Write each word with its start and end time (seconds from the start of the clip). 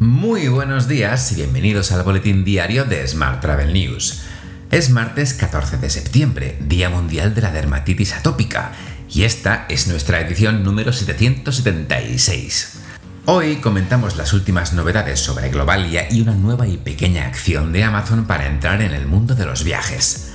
Muy 0.00 0.48
buenos 0.48 0.88
días 0.88 1.30
y 1.30 1.34
bienvenidos 1.34 1.92
al 1.92 2.02
boletín 2.04 2.42
diario 2.42 2.86
de 2.86 3.06
Smart 3.06 3.42
Travel 3.42 3.74
News. 3.74 4.22
Es 4.70 4.88
martes 4.88 5.34
14 5.34 5.76
de 5.76 5.90
septiembre, 5.90 6.56
Día 6.58 6.88
Mundial 6.88 7.34
de 7.34 7.42
la 7.42 7.52
Dermatitis 7.52 8.14
Atópica, 8.14 8.72
y 9.10 9.24
esta 9.24 9.66
es 9.68 9.88
nuestra 9.88 10.18
edición 10.20 10.64
número 10.64 10.94
776. 10.94 12.78
Hoy 13.26 13.56
comentamos 13.56 14.16
las 14.16 14.32
últimas 14.32 14.72
novedades 14.72 15.20
sobre 15.20 15.50
Globalia 15.50 16.10
y 16.10 16.22
una 16.22 16.32
nueva 16.32 16.66
y 16.66 16.78
pequeña 16.78 17.26
acción 17.26 17.70
de 17.70 17.84
Amazon 17.84 18.24
para 18.24 18.46
entrar 18.46 18.80
en 18.80 18.94
el 18.94 19.06
mundo 19.06 19.34
de 19.34 19.44
los 19.44 19.64
viajes. 19.64 20.32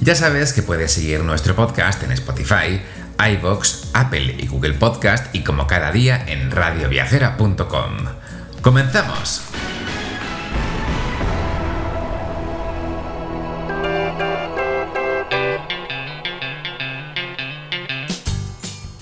Ya 0.00 0.14
sabes 0.14 0.52
que 0.52 0.62
puedes 0.62 0.92
seguir 0.92 1.20
nuestro 1.20 1.56
podcast 1.56 2.02
en 2.02 2.12
Spotify, 2.12 2.82
iVoox, 3.18 3.86
Apple 3.94 4.36
y 4.38 4.48
Google 4.48 4.74
Podcast 4.74 5.34
y 5.34 5.44
como 5.44 5.66
cada 5.66 5.92
día 5.92 6.22
en 6.28 6.50
radioviajera.com. 6.50 8.21
¡Comenzamos! 8.62 9.42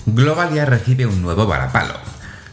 Globalia 0.07 0.65
recibe 0.65 1.05
un 1.05 1.21
nuevo 1.21 1.45
varapalo. 1.45 1.93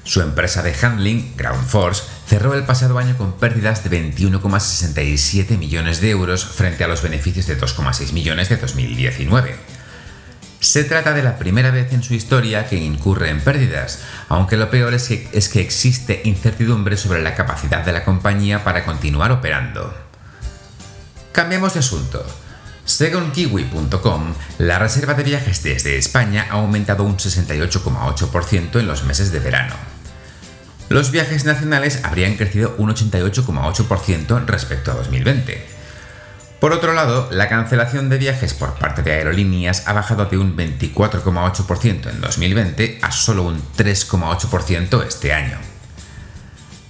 Su 0.04 0.20
empresa 0.20 0.62
de 0.62 0.74
handling, 0.80 1.34
Ground 1.34 1.66
Force, 1.66 2.02
cerró 2.26 2.52
el 2.52 2.64
pasado 2.64 2.98
año 2.98 3.16
con 3.16 3.32
pérdidas 3.38 3.84
de 3.84 4.12
21,67 4.12 5.56
millones 5.56 6.02
de 6.02 6.10
euros 6.10 6.44
frente 6.44 6.84
a 6.84 6.88
los 6.88 7.02
beneficios 7.02 7.46
de 7.46 7.58
2,6 7.58 8.12
millones 8.12 8.50
de 8.50 8.58
2019. 8.58 9.56
Se 10.60 10.82
trata 10.82 11.12
de 11.12 11.22
la 11.22 11.38
primera 11.38 11.70
vez 11.70 11.92
en 11.92 12.02
su 12.02 12.14
historia 12.14 12.66
que 12.66 12.76
incurre 12.76 13.30
en 13.30 13.40
pérdidas, 13.40 14.00
aunque 14.28 14.56
lo 14.56 14.70
peor 14.70 14.92
es 14.92 15.08
que, 15.08 15.28
es 15.32 15.48
que, 15.48 15.60
existe 15.60 16.22
incertidumbre 16.24 16.96
sobre 16.96 17.22
la 17.22 17.36
capacidad 17.36 17.84
de 17.84 17.92
la 17.92 18.04
compañía 18.04 18.64
para 18.64 18.84
continuar 18.84 19.30
operando. 19.30 19.94
Cambiemos 21.30 21.74
de 21.74 21.80
asunto. 21.80 22.26
Según 22.84 23.30
kiwi.com, 23.30 24.34
la 24.58 24.80
reserva 24.80 25.14
de 25.14 25.22
viajes 25.22 25.62
desde 25.62 25.96
España 25.96 26.46
ha 26.50 26.54
aumentado 26.54 27.04
un 27.04 27.18
68,8% 27.18 28.80
en 28.80 28.86
los 28.88 29.04
meses 29.04 29.30
de 29.30 29.38
verano. 29.38 29.74
Los 30.88 31.12
viajes 31.12 31.44
nacionales 31.44 32.00
habrían 32.02 32.34
crecido 32.36 32.74
un 32.78 32.90
88,8% 32.90 34.46
respecto 34.46 34.90
a 34.90 34.94
2020 34.94 35.77
por 36.60 36.72
otro 36.72 36.92
lado, 36.92 37.28
la 37.30 37.48
cancelación 37.48 38.08
de 38.08 38.18
viajes 38.18 38.52
por 38.52 38.74
parte 38.74 39.02
de 39.02 39.12
aerolíneas 39.12 39.86
ha 39.86 39.92
bajado 39.92 40.26
de 40.26 40.38
un 40.38 40.56
24,8% 40.56 42.10
en 42.10 42.20
2020 42.20 42.98
a 43.00 43.12
solo 43.12 43.44
un 43.44 43.62
3,8% 43.76 45.04
este 45.06 45.32
año. 45.32 45.58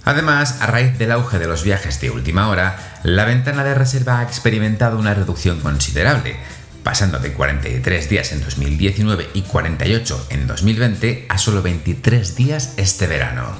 Además, 0.05 0.61
a 0.61 0.65
raíz 0.65 0.97
del 0.97 1.11
auge 1.11 1.37
de 1.37 1.45
los 1.45 1.63
viajes 1.63 2.01
de 2.01 2.09
última 2.09 2.49
hora, 2.49 2.99
la 3.03 3.25
ventana 3.25 3.63
de 3.63 3.75
reserva 3.75 4.19
ha 4.19 4.23
experimentado 4.23 4.97
una 4.97 5.13
reducción 5.13 5.59
considerable, 5.59 6.37
pasando 6.83 7.19
de 7.19 7.33
43 7.33 8.09
días 8.09 8.31
en 8.31 8.41
2019 8.41 9.29
y 9.35 9.43
48 9.43 10.27
en 10.31 10.47
2020 10.47 11.27
a 11.29 11.37
solo 11.37 11.61
23 11.61 12.35
días 12.35 12.73
este 12.77 13.05
verano. 13.05 13.51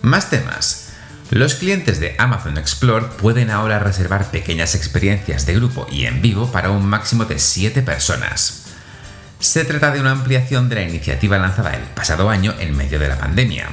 Más 0.00 0.28
temas. 0.28 0.81
Los 1.32 1.54
clientes 1.54 1.98
de 1.98 2.14
Amazon 2.18 2.58
Explore 2.58 3.06
pueden 3.06 3.48
ahora 3.48 3.78
reservar 3.78 4.30
pequeñas 4.30 4.74
experiencias 4.74 5.46
de 5.46 5.54
grupo 5.54 5.86
y 5.90 6.04
en 6.04 6.20
vivo 6.20 6.52
para 6.52 6.70
un 6.70 6.84
máximo 6.84 7.24
de 7.24 7.38
7 7.38 7.80
personas. 7.80 8.66
Se 9.40 9.64
trata 9.64 9.92
de 9.92 10.00
una 10.00 10.10
ampliación 10.10 10.68
de 10.68 10.74
la 10.74 10.82
iniciativa 10.82 11.38
lanzada 11.38 11.72
el 11.72 11.84
pasado 11.84 12.28
año 12.28 12.52
en 12.58 12.76
medio 12.76 12.98
de 12.98 13.08
la 13.08 13.16
pandemia. 13.16 13.70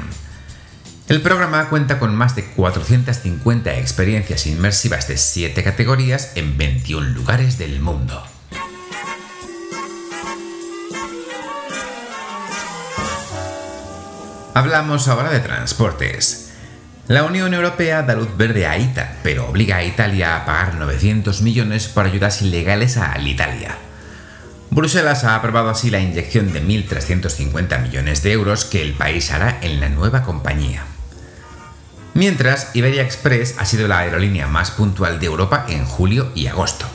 El 1.09 1.21
programa 1.21 1.67
cuenta 1.67 1.99
con 1.99 2.15
más 2.15 2.33
de 2.37 2.45
450 2.45 3.77
experiencias 3.77 4.47
inmersivas 4.47 5.09
de 5.09 5.17
7 5.17 5.61
categorías 5.61 6.31
en 6.35 6.57
21 6.57 7.09
lugares 7.09 7.57
del 7.57 7.81
mundo. 7.81 8.23
Hablamos 14.53 15.09
ahora 15.09 15.29
de 15.29 15.41
transportes. 15.41 16.48
La 17.09 17.23
Unión 17.23 17.55
Europea 17.55 18.03
da 18.03 18.13
luz 18.13 18.37
verde 18.37 18.67
a 18.67 18.77
ITA, 18.77 19.17
pero 19.23 19.49
obliga 19.49 19.77
a 19.77 19.83
Italia 19.83 20.35
a 20.35 20.45
pagar 20.45 20.75
900 20.75 21.41
millones 21.41 21.87
por 21.87 22.05
ayudas 22.05 22.43
ilegales 22.43 22.97
a 22.97 23.13
Alitalia. 23.13 23.75
Bruselas 24.69 25.23
ha 25.23 25.33
aprobado 25.33 25.71
así 25.71 25.89
la 25.89 26.01
inyección 26.01 26.53
de 26.53 26.61
1.350 26.61 27.81
millones 27.81 28.21
de 28.21 28.31
euros 28.33 28.63
que 28.63 28.83
el 28.83 28.93
país 28.93 29.31
hará 29.31 29.57
en 29.63 29.79
la 29.79 29.89
nueva 29.89 30.21
compañía. 30.21 30.83
Mientras, 32.13 32.75
Iberia 32.75 33.01
Express 33.01 33.55
ha 33.57 33.65
sido 33.65 33.87
la 33.87 33.97
aerolínea 33.97 34.45
más 34.45 34.69
puntual 34.69 35.19
de 35.19 35.25
Europa 35.25 35.65
en 35.67 35.85
julio 35.85 36.31
y 36.35 36.45
agosto. 36.45 36.85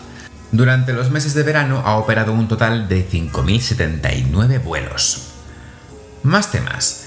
Durante 0.53 0.93
los 0.93 1.11
meses 1.11 1.35
de 1.35 1.43
verano 1.43 1.83
ha 1.85 1.97
operado 1.97 2.33
un 2.33 2.47
total 2.47 2.89
de 2.89 3.05
5.079 3.05 4.63
vuelos. 4.63 5.33
Más 6.23 6.53
temas. 6.53 7.04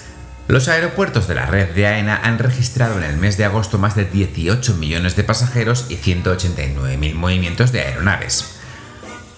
Los 0.48 0.70
aeropuertos 0.70 1.28
de 1.28 1.36
la 1.36 1.46
red 1.46 1.76
de 1.76 1.88
AENA 1.88 2.22
han 2.24 2.40
registrado 2.40 2.98
en 2.98 3.04
el 3.04 3.18
mes 3.18 3.36
de 3.36 3.44
agosto 3.44 3.78
más 3.78 3.96
de 3.96 4.06
18 4.06 4.76
millones 4.76 5.18
de 5.18 5.26
pasajeros 5.26 5.88
y 5.90 5.98
189.000 5.98 7.16
movimientos 7.16 7.74
de 7.74 7.82
aeronaves. 7.82 8.56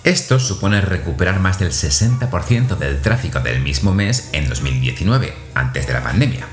Esto 0.03 0.39
supone 0.39 0.81
recuperar 0.81 1.39
más 1.39 1.57
del 1.57 1.71
60% 1.71 2.77
del 2.77 3.01
tráfico 3.01 3.39
del 3.39 3.59
mismo 3.61 3.91
mes 3.91 4.29
en 4.33 4.47
2019, 4.49 5.33
antes 5.55 5.87
de 5.87 5.93
la 5.93 6.03
pandemia. 6.03 6.45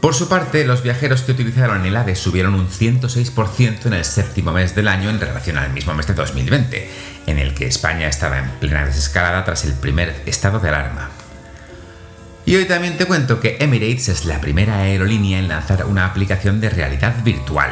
Por 0.00 0.14
su 0.14 0.28
parte, 0.28 0.64
los 0.64 0.82
viajeros 0.82 1.22
que 1.22 1.30
utilizaron 1.30 1.86
el 1.86 1.96
AVE 1.96 2.16
subieron 2.16 2.54
un 2.54 2.68
106% 2.68 3.86
en 3.86 3.92
el 3.92 4.04
séptimo 4.04 4.50
mes 4.50 4.74
del 4.74 4.88
año 4.88 5.08
en 5.08 5.20
relación 5.20 5.56
al 5.56 5.72
mismo 5.72 5.94
mes 5.94 6.08
de 6.08 6.14
2020, 6.14 6.90
en 7.28 7.38
el 7.38 7.54
que 7.54 7.68
España 7.68 8.08
estaba 8.08 8.40
en 8.40 8.50
plena 8.58 8.84
desescalada 8.84 9.44
tras 9.44 9.64
el 9.64 9.74
primer 9.74 10.20
estado 10.26 10.58
de 10.58 10.68
alarma. 10.68 11.21
Y 12.44 12.56
hoy 12.56 12.64
también 12.64 12.96
te 12.96 13.06
cuento 13.06 13.38
que 13.38 13.56
Emirates 13.60 14.08
es 14.08 14.24
la 14.24 14.40
primera 14.40 14.80
aerolínea 14.80 15.38
en 15.38 15.48
lanzar 15.48 15.86
una 15.86 16.06
aplicación 16.06 16.60
de 16.60 16.70
realidad 16.70 17.22
virtual. 17.22 17.70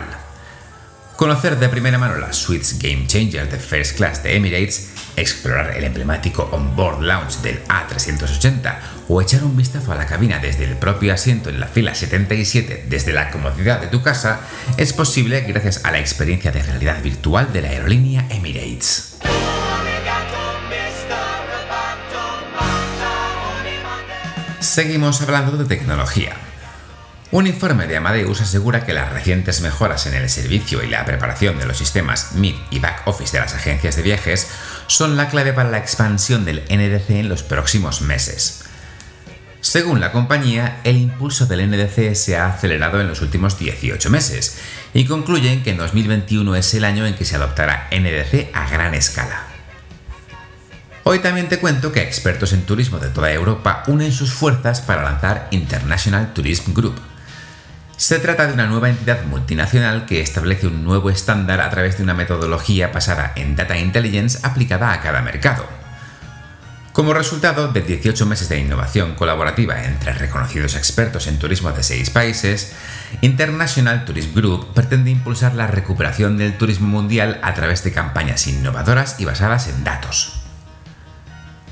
Conocer 1.17 1.59
de 1.59 1.69
primera 1.69 1.99
mano 1.99 2.17
las 2.17 2.37
suites 2.37 2.79
Game 2.79 3.07
Changer 3.07 3.51
de 3.51 3.59
First 3.59 3.97
Class 3.97 4.23
de 4.23 4.37
Emirates, 4.37 4.91
explorar 5.17 5.77
el 5.77 5.85
emblemático 5.85 6.49
onboard 6.53 7.03
lounge 7.03 7.43
del 7.43 7.63
A380 7.65 8.79
o 9.09 9.21
echar 9.21 9.45
un 9.45 9.57
vistazo 9.57 9.93
a 9.93 9.97
la 9.97 10.07
cabina 10.07 10.39
desde 10.39 10.65
el 10.65 10.77
propio 10.77 11.13
asiento 11.13 11.51
en 11.51 11.61
la 11.61 11.67
fila 11.67 11.95
77 11.95 12.87
desde 12.89 13.13
la 13.13 13.31
comodidad 13.31 13.81
de 13.81 13.89
tu 13.89 14.03
casa 14.03 14.41
es 14.77 14.93
posible 14.93 15.43
gracias 15.43 15.85
a 15.85 15.91
la 15.91 15.99
experiencia 15.99 16.53
de 16.53 16.63
realidad 16.63 17.03
virtual 17.03 17.53
de 17.53 17.63
la 17.63 17.69
aerolínea 17.69 18.27
Emirates. 18.31 19.10
Seguimos 24.61 25.23
hablando 25.23 25.57
de 25.57 25.65
tecnología. 25.65 26.35
Un 27.31 27.47
informe 27.47 27.87
de 27.87 27.97
Amadeus 27.97 28.43
asegura 28.43 28.85
que 28.85 28.93
las 28.93 29.11
recientes 29.11 29.63
mejoras 29.63 30.07
en 30.07 30.15
el 30.15 30.29
servicio 30.29 30.83
y 30.83 30.89
la 30.89 31.07
preparación 31.07 31.59
de 31.59 31.65
los 31.65 31.79
sistemas 31.79 32.33
MID 32.35 32.57
y 32.71 32.79
Back 32.79 33.03
Office 33.07 33.33
de 33.33 33.41
las 33.43 33.55
agencias 33.55 33.97
de 33.97 34.03
viajes 34.03 34.49
son 34.87 35.17
la 35.17 35.31
clave 35.31 35.55
para 35.55 35.71
la 35.71 35.79
expansión 35.79 36.45
del 36.45 36.63
NDC 36.65 37.09
en 37.11 37.31
los 37.31 37.43
próximos 37.43 38.03
meses. 38.03 38.65
Según 39.63 39.99
la 39.99 40.13
compañía, 40.13 40.81
el 40.85 40.99
impulso 40.99 41.47
del 41.47 41.67
NDC 41.71 42.15
se 42.15 42.37
ha 42.37 42.49
acelerado 42.49 43.01
en 43.01 43.09
los 43.09 43.23
últimos 43.23 43.59
18 43.59 44.11
meses 44.11 44.59
y 44.93 45.07
concluyen 45.07 45.63
que 45.63 45.71
en 45.71 45.79
2021 45.79 46.55
es 46.57 46.75
el 46.75 46.85
año 46.85 47.07
en 47.07 47.15
que 47.15 47.25
se 47.25 47.37
adoptará 47.37 47.89
NDC 47.91 48.51
a 48.53 48.69
gran 48.69 48.93
escala. 48.93 49.50
Hoy 51.03 51.21
también 51.21 51.49
te 51.49 51.59
cuento 51.59 51.93
que 51.93 52.03
expertos 52.03 52.53
en 52.53 52.63
turismo 52.63 52.99
de 52.99 53.09
toda 53.09 53.33
Europa 53.33 53.85
unen 53.87 54.13
sus 54.13 54.33
fuerzas 54.33 54.81
para 54.83 55.03
lanzar 55.03 55.49
International 55.51 56.35
Tourism 56.35 56.75
Group. 56.75 57.01
Se 57.97 58.19
trata 58.19 58.47
de 58.47 58.53
una 58.53 58.67
nueva 58.67 58.91
entidad 58.91 59.25
multinacional 59.25 60.05
que 60.05 60.21
establece 60.21 60.67
un 60.67 60.85
nuevo 60.85 61.11
estándar 61.11 61.61
a 61.61 61.71
través 61.71 61.97
de 61.97 62.03
una 62.03 62.15
metodología 62.15 62.89
basada 62.89 63.33
en 63.37 63.57
Data 63.57 63.79
Intelligence 63.79 64.39
aplicada 64.43 64.93
a 64.93 65.01
cada 65.01 65.23
mercado. 65.23 65.65
Como 66.93 67.15
resultado 67.15 67.69
de 67.69 67.83
18 67.83 68.27
meses 68.27 68.49
de 68.49 68.59
innovación 68.59 69.15
colaborativa 69.15 69.85
entre 69.85 70.13
reconocidos 70.13 70.77
expertos 70.77 71.29
en 71.29 71.39
turismo 71.39 71.73
de 71.73 71.83
seis 71.83 72.11
países, 72.11 72.73
International 73.21 74.05
Tourism 74.05 74.35
Group 74.35 74.75
pretende 74.75 75.11
impulsar 75.11 75.55
la 75.55 75.67
recuperación 75.67 76.37
del 76.37 76.59
turismo 76.59 76.89
mundial 76.89 77.39
a 77.43 77.55
través 77.55 77.85
de 77.85 77.93
campañas 77.93 78.47
innovadoras 78.47 79.17
y 79.19 79.25
basadas 79.25 79.69
en 79.69 79.85
datos. 79.85 80.40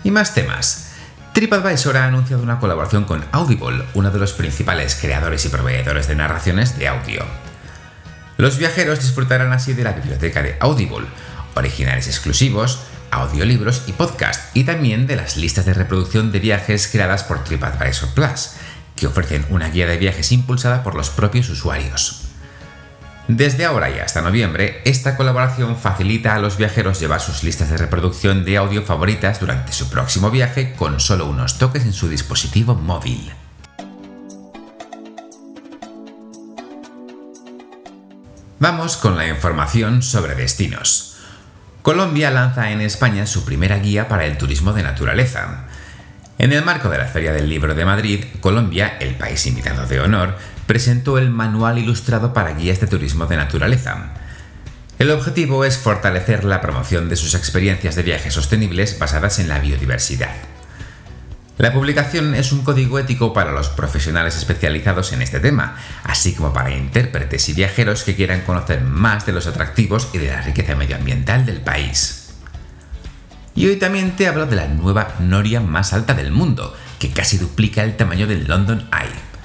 Y 0.08 0.10
más 0.10 0.32
temas. 0.32 0.92
TripAdvisor 1.34 1.98
ha 1.98 2.06
anunciado 2.06 2.42
una 2.42 2.58
colaboración 2.58 3.04
con 3.04 3.26
Audible, 3.30 3.84
uno 3.92 4.10
de 4.10 4.18
los 4.18 4.32
principales 4.32 4.94
creadores 4.94 5.44
y 5.44 5.50
proveedores 5.50 6.08
de 6.08 6.14
narraciones 6.14 6.78
de 6.78 6.88
audio. 6.88 7.26
Los 8.38 8.56
viajeros 8.56 9.02
disfrutarán 9.02 9.52
así 9.52 9.74
de 9.74 9.84
la 9.84 9.92
biblioteca 9.92 10.42
de 10.42 10.56
Audible, 10.60 11.06
originales 11.54 12.08
exclusivos, 12.08 12.80
audiolibros 13.10 13.82
y 13.86 13.92
podcast, 13.92 14.56
y 14.56 14.64
también 14.64 15.06
de 15.06 15.16
las 15.16 15.36
listas 15.36 15.66
de 15.66 15.74
reproducción 15.74 16.32
de 16.32 16.38
viajes 16.38 16.88
creadas 16.88 17.22
por 17.22 17.44
TripAdvisor 17.44 18.08
Plus, 18.14 18.52
que 18.96 19.08
ofrecen 19.08 19.44
una 19.50 19.68
guía 19.68 19.86
de 19.86 19.98
viajes 19.98 20.32
impulsada 20.32 20.82
por 20.82 20.94
los 20.94 21.10
propios 21.10 21.50
usuarios. 21.50 22.27
Desde 23.28 23.66
ahora 23.66 23.90
y 23.90 23.98
hasta 23.98 24.22
noviembre, 24.22 24.80
esta 24.86 25.14
colaboración 25.14 25.76
facilita 25.76 26.34
a 26.34 26.38
los 26.38 26.56
viajeros 26.56 26.98
llevar 26.98 27.20
sus 27.20 27.44
listas 27.44 27.68
de 27.68 27.76
reproducción 27.76 28.42
de 28.42 28.56
audio 28.56 28.82
favoritas 28.82 29.38
durante 29.38 29.72
su 29.74 29.90
próximo 29.90 30.30
viaje 30.30 30.72
con 30.74 30.98
solo 30.98 31.26
unos 31.26 31.58
toques 31.58 31.84
en 31.84 31.92
su 31.92 32.08
dispositivo 32.08 32.74
móvil. 32.74 33.30
Vamos 38.60 38.96
con 38.96 39.18
la 39.18 39.28
información 39.28 40.00
sobre 40.00 40.34
destinos. 40.34 41.18
Colombia 41.82 42.30
lanza 42.30 42.70
en 42.70 42.80
España 42.80 43.26
su 43.26 43.44
primera 43.44 43.78
guía 43.78 44.08
para 44.08 44.24
el 44.24 44.38
turismo 44.38 44.72
de 44.72 44.82
naturaleza. 44.82 45.66
En 46.38 46.54
el 46.54 46.64
marco 46.64 46.88
de 46.88 46.96
la 46.96 47.06
Feria 47.06 47.32
del 47.32 47.50
Libro 47.50 47.74
de 47.74 47.84
Madrid, 47.84 48.24
Colombia, 48.40 48.96
el 49.00 49.16
país 49.16 49.46
invitado 49.46 49.86
de 49.86 50.00
honor, 50.00 50.34
presentó 50.68 51.16
el 51.16 51.30
Manual 51.30 51.78
Ilustrado 51.78 52.34
para 52.34 52.52
Guías 52.52 52.78
de 52.78 52.86
Turismo 52.86 53.24
de 53.24 53.38
Naturaleza. 53.38 54.12
El 54.98 55.10
objetivo 55.10 55.64
es 55.64 55.78
fortalecer 55.78 56.44
la 56.44 56.60
promoción 56.60 57.08
de 57.08 57.16
sus 57.16 57.34
experiencias 57.34 57.96
de 57.96 58.02
viajes 58.02 58.34
sostenibles 58.34 58.98
basadas 58.98 59.38
en 59.38 59.48
la 59.48 59.60
biodiversidad. 59.60 60.34
La 61.56 61.72
publicación 61.72 62.34
es 62.34 62.52
un 62.52 62.64
código 62.64 62.98
ético 62.98 63.32
para 63.32 63.52
los 63.52 63.70
profesionales 63.70 64.36
especializados 64.36 65.14
en 65.14 65.22
este 65.22 65.40
tema, 65.40 65.78
así 66.04 66.34
como 66.34 66.52
para 66.52 66.76
intérpretes 66.76 67.48
y 67.48 67.54
viajeros 67.54 68.04
que 68.04 68.14
quieran 68.14 68.42
conocer 68.42 68.82
más 68.82 69.24
de 69.24 69.32
los 69.32 69.46
atractivos 69.46 70.10
y 70.12 70.18
de 70.18 70.28
la 70.28 70.42
riqueza 70.42 70.76
medioambiental 70.76 71.46
del 71.46 71.62
país. 71.62 72.34
Y 73.54 73.66
hoy 73.66 73.76
también 73.76 74.16
te 74.16 74.28
hablo 74.28 74.44
de 74.44 74.56
la 74.56 74.68
nueva 74.68 75.14
noria 75.18 75.62
más 75.62 75.94
alta 75.94 76.12
del 76.12 76.30
mundo, 76.30 76.76
que 76.98 77.10
casi 77.10 77.38
duplica 77.38 77.84
el 77.84 77.96
tamaño 77.96 78.26
del 78.26 78.46
London 78.46 78.86
Eye. 78.92 79.37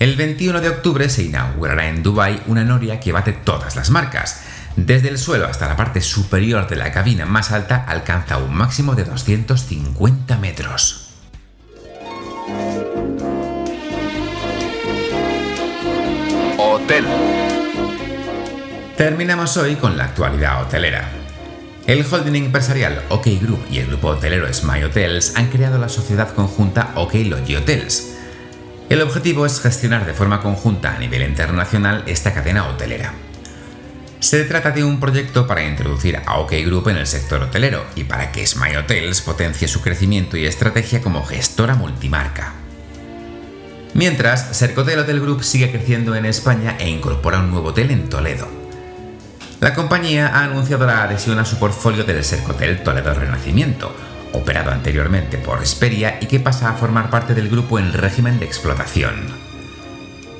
El 0.00 0.16
21 0.16 0.62
de 0.62 0.70
octubre 0.70 1.10
se 1.10 1.24
inaugurará 1.24 1.86
en 1.86 2.02
Dubai 2.02 2.40
una 2.46 2.64
noria 2.64 2.98
que 3.00 3.12
bate 3.12 3.34
todas 3.34 3.76
las 3.76 3.90
marcas. 3.90 4.42
Desde 4.74 5.10
el 5.10 5.18
suelo 5.18 5.44
hasta 5.44 5.68
la 5.68 5.76
parte 5.76 6.00
superior 6.00 6.66
de 6.66 6.76
la 6.76 6.90
cabina 6.90 7.26
más 7.26 7.52
alta 7.52 7.84
alcanza 7.86 8.38
un 8.38 8.54
máximo 8.54 8.94
de 8.94 9.04
250 9.04 10.38
metros. 10.38 11.10
Hotel. 16.56 17.04
Terminamos 18.96 19.54
hoy 19.58 19.76
con 19.76 19.98
la 19.98 20.04
actualidad 20.04 20.62
hotelera. 20.62 21.10
El 21.86 22.06
holding 22.10 22.46
empresarial 22.46 23.02
OK 23.10 23.26
Group 23.38 23.66
y 23.70 23.80
el 23.80 23.88
grupo 23.88 24.08
hotelero 24.08 24.50
Smile 24.50 24.86
Hotels 24.86 25.36
han 25.36 25.50
creado 25.50 25.76
la 25.76 25.90
sociedad 25.90 26.32
conjunta 26.34 26.92
OK 26.94 27.16
Lodge 27.26 27.58
Hotels. 27.58 28.19
El 28.90 29.02
objetivo 29.02 29.46
es 29.46 29.60
gestionar 29.60 30.04
de 30.04 30.14
forma 30.14 30.42
conjunta 30.42 30.96
a 30.96 30.98
nivel 30.98 31.22
internacional 31.22 32.02
esta 32.08 32.34
cadena 32.34 32.66
hotelera. 32.66 33.14
Se 34.18 34.42
trata 34.42 34.72
de 34.72 34.82
un 34.82 34.98
proyecto 34.98 35.46
para 35.46 35.64
introducir 35.64 36.20
a 36.26 36.40
OK 36.40 36.50
Group 36.66 36.88
en 36.88 36.96
el 36.96 37.06
sector 37.06 37.40
hotelero 37.40 37.86
y 37.94 38.02
para 38.02 38.32
que 38.32 38.44
Smile 38.44 38.78
Hotels 38.78 39.20
potencie 39.20 39.68
su 39.68 39.80
crecimiento 39.80 40.36
y 40.36 40.44
estrategia 40.44 41.00
como 41.00 41.24
gestora 41.24 41.76
multimarca. 41.76 42.52
Mientras, 43.94 44.56
Sercotel 44.56 44.98
Hotel 44.98 45.20
Group 45.20 45.44
sigue 45.44 45.70
creciendo 45.70 46.16
en 46.16 46.26
España 46.26 46.76
e 46.80 46.88
incorpora 46.88 47.38
un 47.38 47.52
nuevo 47.52 47.68
hotel 47.68 47.92
en 47.92 48.08
Toledo. 48.08 48.48
La 49.60 49.72
compañía 49.72 50.26
ha 50.34 50.42
anunciado 50.42 50.84
la 50.84 51.04
adhesión 51.04 51.38
a 51.38 51.44
su 51.44 51.60
portfolio 51.60 52.02
del 52.02 52.24
Sercotel 52.24 52.82
Toledo 52.82 53.14
Renacimiento, 53.14 53.94
operado 54.32 54.70
anteriormente 54.70 55.38
por 55.38 55.62
Esperia 55.62 56.18
y 56.20 56.26
que 56.26 56.40
pasa 56.40 56.70
a 56.70 56.74
formar 56.74 57.10
parte 57.10 57.34
del 57.34 57.48
grupo 57.48 57.78
en 57.78 57.92
régimen 57.92 58.38
de 58.38 58.46
explotación. 58.46 59.14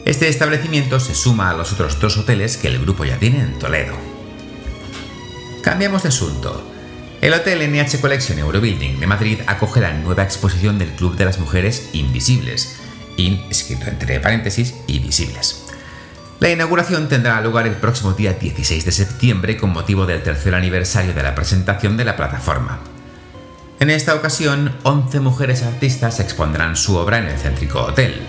Este 0.05 0.29
establecimiento 0.29 0.99
se 0.99 1.15
suma 1.15 1.51
a 1.51 1.55
los 1.55 1.73
otros 1.73 2.01
dos 2.01 2.17
hoteles 2.17 2.57
que 2.57 2.69
el 2.69 2.81
grupo 2.81 3.05
ya 3.05 3.19
tiene 3.19 3.41
en 3.41 3.59
Toledo. 3.59 3.95
Cambiamos 5.63 6.03
de 6.03 6.09
asunto. 6.09 6.67
El 7.21 7.35
Hotel 7.35 7.71
NH 7.71 8.01
Collection 8.01 8.39
Eurobuilding 8.39 8.99
de 8.99 9.07
Madrid 9.07 9.41
acoge 9.47 9.81
la 9.81 9.93
nueva 9.93 10.23
exposición 10.23 10.79
del 10.79 10.91
Club 10.93 11.17
de 11.17 11.27
las 11.27 11.39
Mujeres 11.39 11.91
Invisibles, 11.93 12.81
escrito 13.51 13.87
entre 13.89 14.21
paréntesis, 14.21 14.75
y 14.87 14.99
visibles. 14.99 15.65
La 16.41 16.51
inauguración 16.51 17.09
tendrá 17.09 17.41
lugar 17.43 17.67
el 17.67 17.75
próximo 17.75 18.15
día 18.15 18.33
16 18.33 18.87
de 18.87 18.93
septiembre 18.93 19.59
con 19.59 19.71
motivo 19.71 20.07
del 20.07 20.23
tercer 20.23 20.55
aniversario 20.55 21.13
de 21.13 21.23
la 21.23 21.35
presentación 21.35 21.99
de 21.99 22.07
la 22.07 22.17
plataforma. 22.17 22.81
En 23.81 23.89
esta 23.89 24.15
ocasión, 24.15 24.77
11 24.83 25.21
mujeres 25.21 25.63
artistas 25.63 26.21
expondrán 26.21 26.77
su 26.77 26.97
obra 26.97 27.17
en 27.17 27.25
el 27.25 27.39
céntrico 27.39 27.81
hotel. 27.81 28.21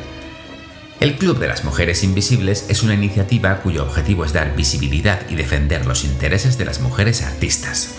El 1.02 1.18
Club 1.18 1.40
de 1.40 1.50
las 1.50 1.66
Mujeres 1.66 2.06
Invisibles 2.06 2.68
es 2.70 2.84
una 2.84 2.94
iniciativa 2.94 3.58
cuyo 3.58 3.84
objetivo 3.84 4.24
es 4.24 4.32
dar 4.32 4.56
visibilidad 4.56 5.20
y 5.30 5.36
defender 5.36 5.86
los 5.86 6.06
intereses 6.06 6.58
de 6.58 6.64
las 6.64 6.80
mujeres 6.80 7.22
artistas. 7.22 7.96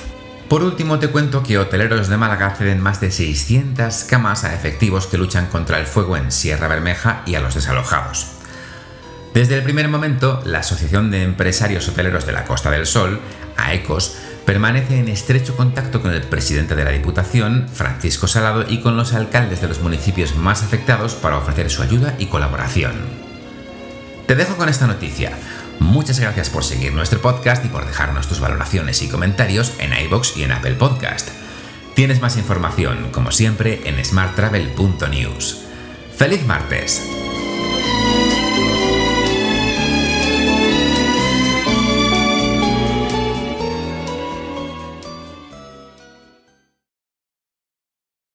Por 0.48 0.62
último, 0.62 0.98
te 0.98 1.08
cuento 1.08 1.42
que 1.42 1.58
hoteleros 1.58 2.08
de 2.08 2.16
Málaga 2.16 2.54
ceden 2.56 2.80
más 2.80 3.02
de 3.02 3.10
600 3.10 4.04
camas 4.04 4.44
a 4.44 4.54
efectivos 4.54 5.06
que 5.06 5.18
luchan 5.18 5.48
contra 5.48 5.78
el 5.78 5.84
fuego 5.84 6.16
en 6.16 6.32
Sierra 6.32 6.68
Bermeja 6.68 7.22
y 7.26 7.34
a 7.34 7.40
los 7.40 7.54
desalojados. 7.54 8.28
Desde 9.34 9.56
el 9.56 9.62
primer 9.62 9.88
momento, 9.88 10.40
la 10.46 10.60
Asociación 10.60 11.10
de 11.10 11.22
Empresarios 11.22 11.86
Hoteleros 11.86 12.24
de 12.24 12.32
la 12.32 12.44
Costa 12.44 12.70
del 12.70 12.86
Sol, 12.86 13.20
AECOS, 13.58 14.16
permanece 14.44 14.98
en 14.98 15.08
estrecho 15.08 15.56
contacto 15.56 16.02
con 16.02 16.12
el 16.12 16.22
presidente 16.22 16.74
de 16.74 16.84
la 16.84 16.90
Diputación, 16.90 17.68
Francisco 17.72 18.26
Salado, 18.26 18.64
y 18.68 18.78
con 18.80 18.96
los 18.96 19.14
alcaldes 19.14 19.60
de 19.60 19.68
los 19.68 19.80
municipios 19.80 20.36
más 20.36 20.62
afectados 20.62 21.14
para 21.14 21.38
ofrecer 21.38 21.70
su 21.70 21.82
ayuda 21.82 22.14
y 22.18 22.26
colaboración. 22.26 22.92
Te 24.26 24.34
dejo 24.34 24.56
con 24.56 24.68
esta 24.68 24.86
noticia. 24.86 25.32
Muchas 25.78 26.20
gracias 26.20 26.48
por 26.48 26.64
seguir 26.64 26.92
nuestro 26.92 27.20
podcast 27.20 27.64
y 27.64 27.68
por 27.68 27.86
dejarnos 27.86 28.28
tus 28.28 28.40
valoraciones 28.40 29.02
y 29.02 29.08
comentarios 29.08 29.72
en 29.78 29.92
iBox 30.06 30.36
y 30.36 30.44
en 30.44 30.52
Apple 30.52 30.74
Podcast. 30.74 31.28
Tienes 31.94 32.20
más 32.20 32.36
información, 32.36 33.10
como 33.10 33.32
siempre, 33.32 33.80
en 33.84 34.02
smarttravel.news. 34.02 35.64
¡Feliz 36.16 36.46
martes! 36.46 37.31